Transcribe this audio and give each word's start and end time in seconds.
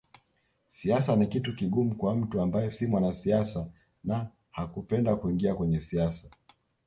Siasa 0.67 1.15
ni 1.15 1.27
kitu 1.27 1.55
kigumu 1.55 1.95
kwa 1.95 2.15
mtu 2.15 2.41
ambaye 2.41 2.71
si 2.71 2.87
mwanasiasa 2.87 3.69
na 4.03 4.27
hakupenda 4.51 5.15
kuingia 5.15 5.55
kwenye 5.55 5.79
siasa 5.81 6.29